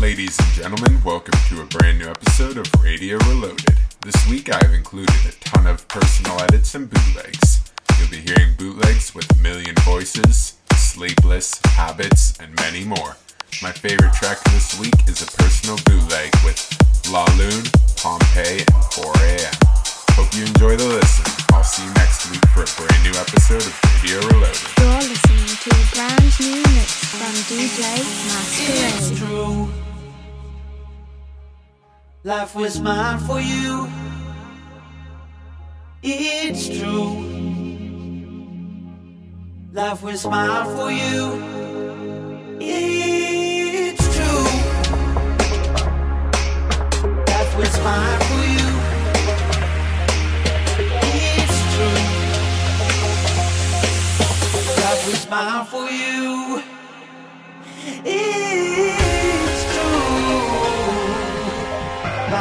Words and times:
Ladies 0.00 0.38
and 0.38 0.48
gentlemen, 0.52 0.98
welcome 1.04 1.38
to 1.50 1.60
a 1.60 1.66
brand 1.66 1.98
new 1.98 2.08
episode 2.08 2.56
of 2.56 2.66
Radio 2.82 3.18
Reloaded. 3.18 3.76
This 4.00 4.16
week 4.30 4.50
I 4.50 4.56
have 4.64 4.72
included 4.72 5.14
a 5.28 5.32
ton 5.44 5.66
of 5.66 5.86
personal 5.88 6.40
edits 6.40 6.74
and 6.74 6.88
bootlegs. 6.88 7.70
You'll 7.98 8.08
be 8.08 8.16
hearing 8.16 8.54
bootlegs 8.56 9.14
with 9.14 9.28
Million 9.42 9.74
Voices, 9.84 10.56
Sleepless, 10.74 11.60
Habits, 11.76 12.40
and 12.40 12.56
many 12.56 12.82
more. 12.82 13.18
My 13.60 13.72
favorite 13.72 14.14
track 14.14 14.42
this 14.44 14.80
week 14.80 14.94
is 15.06 15.20
a 15.20 15.26
personal 15.36 15.76
bootleg 15.84 16.32
with 16.46 16.56
La 17.12 17.26
Lune, 17.36 17.68
Pompeii, 18.00 18.64
and 18.64 18.84
4am. 18.96 19.52
Hope 20.16 20.32
you 20.32 20.46
enjoy 20.46 20.76
the 20.76 20.96
listen. 20.96 21.28
I'll 21.52 21.62
see 21.62 21.84
you 21.84 21.92
next 22.00 22.24
week 22.30 22.40
for 22.56 22.64
a 22.64 22.70
brand 22.80 23.04
new 23.04 23.20
episode 23.20 23.68
of 23.68 23.76
Radio 24.00 24.16
Reloaded. 24.32 24.64
You're 24.80 25.12
listening 25.12 25.60
to 25.60 25.68
a 25.68 25.84
brand 25.92 26.40
new 26.40 26.56
mix 26.72 27.04
from 27.04 27.36
DJ 27.52 28.00
Masquerade. 28.32 28.96
It's 28.96 29.18
true. 29.20 29.89
Life 32.22 32.54
was 32.54 32.78
mine 32.78 33.18
for 33.20 33.40
you. 33.40 33.88
It's 36.02 36.68
true. 36.68 37.24
Life 39.72 40.02
was 40.02 40.26
mine 40.26 40.66
for 40.76 40.90
you. 40.90 41.40
It's 42.60 44.04
true. 44.14 44.44
Life 47.26 47.56
was 47.56 47.80
mine 47.80 48.20
for 48.28 48.44
you. 48.52 48.68
It's 51.00 51.58
true. 51.72 52.00
Life 54.82 55.06
was 55.06 55.30
mine 55.30 55.64
for 55.64 55.88
you. 55.88 56.62
It's 58.04 58.99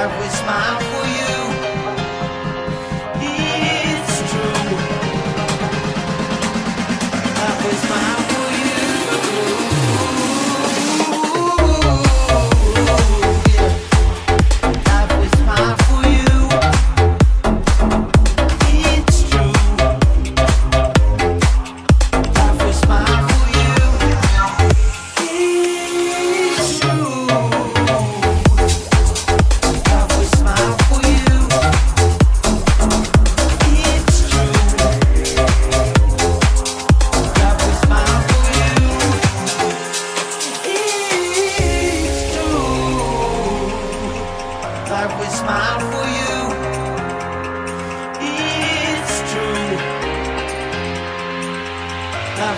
was 0.07 0.41
mine 0.45 0.89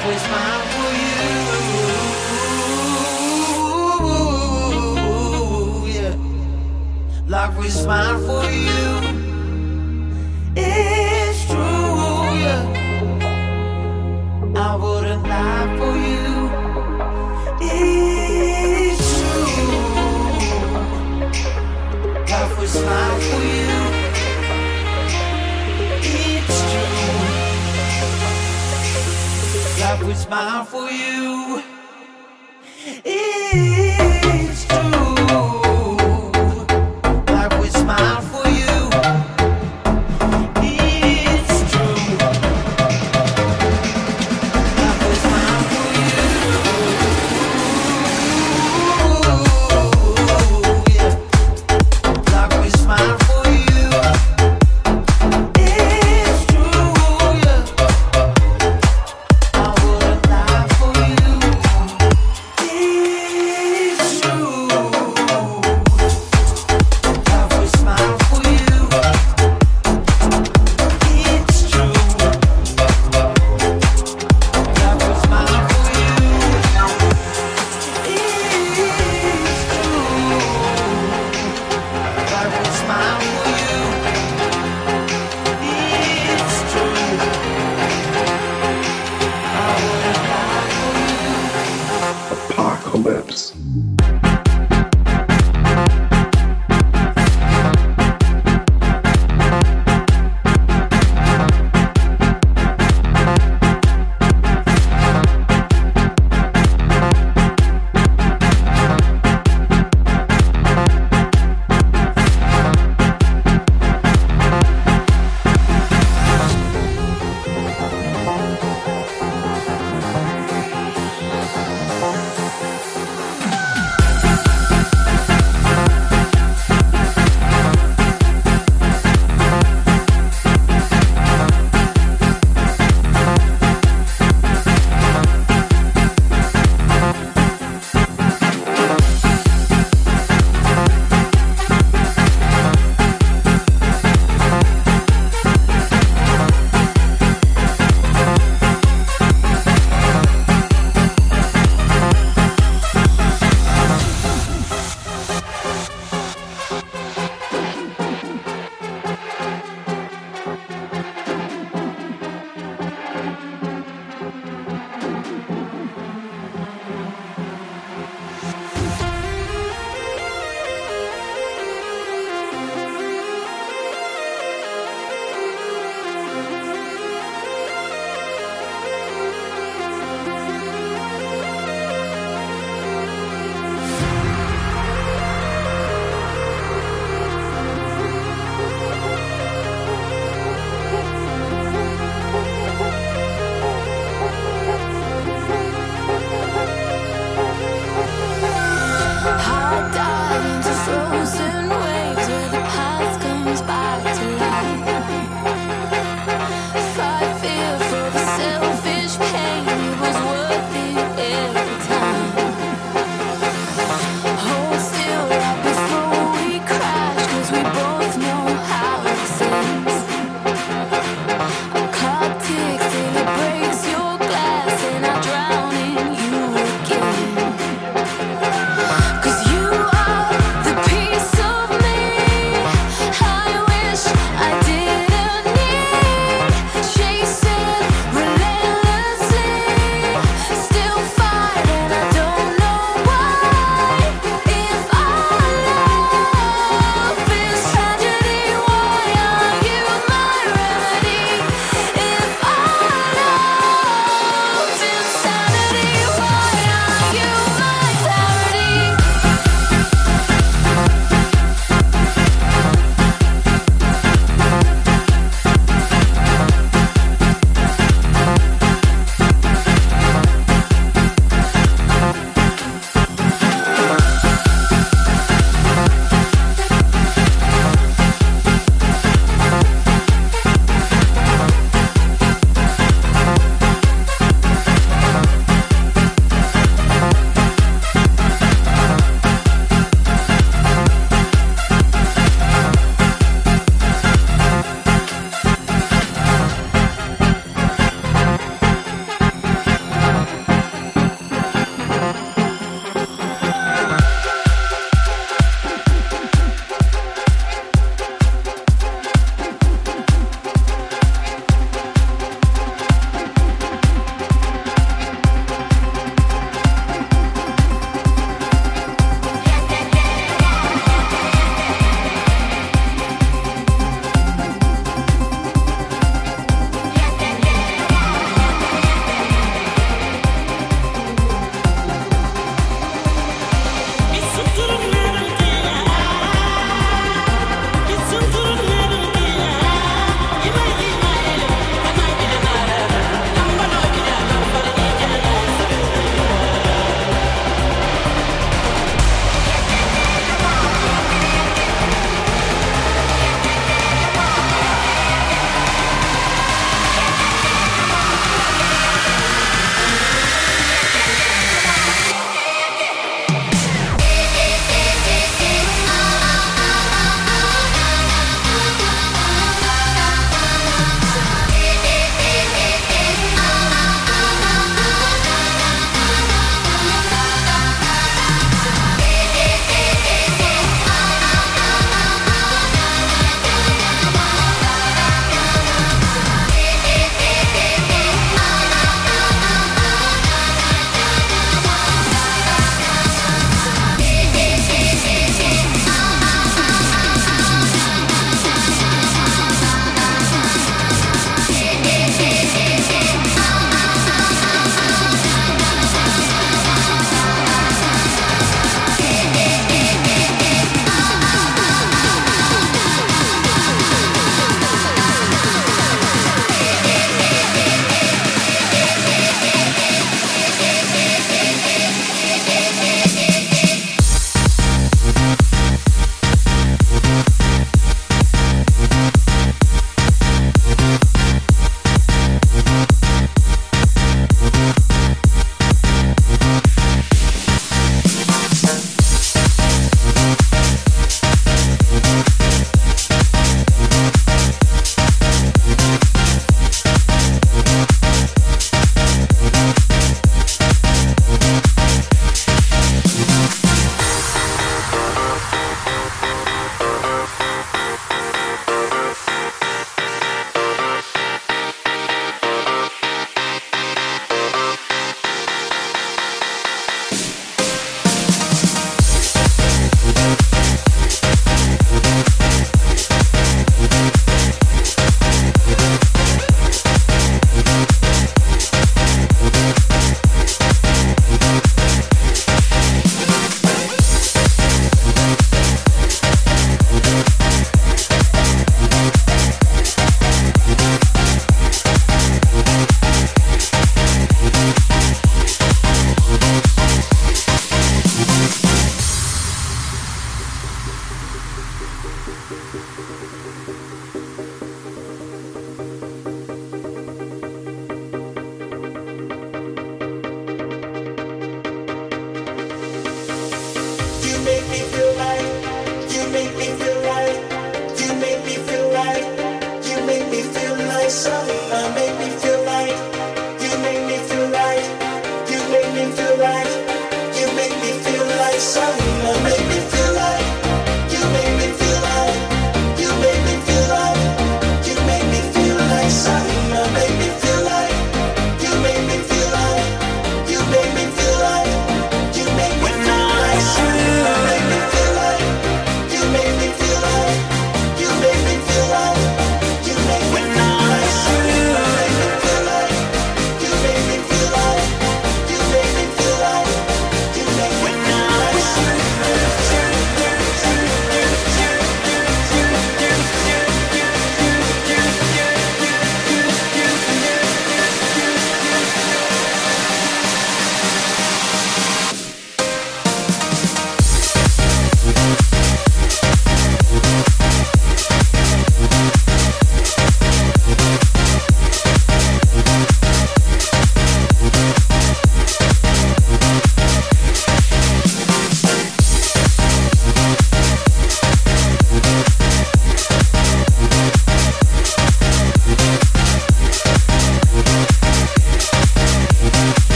Life 0.00 0.14
was 0.14 0.24
mine 0.30 0.64
for 0.72 0.90
you. 0.96 1.18
Yeah. 5.92 6.14
Life 7.28 7.56
was 7.58 7.76
mine 7.86 8.18
for 8.24 8.44
you. 8.50 8.84
It's 10.56 11.44
true. 11.44 12.38
Yeah. 12.44 12.62
I 14.56 14.58
wouldn't 14.76 15.22
lie 15.24 15.68
for 15.76 15.94
you. 16.08 16.28
It's 17.60 19.06
true. 19.20 19.84
Life 22.32 22.54
was 22.58 22.74
mine 22.86 23.20
for 23.20 23.42
you. 23.44 23.79
Mine 30.10 30.66
for 30.66 30.90
you. 30.90 31.69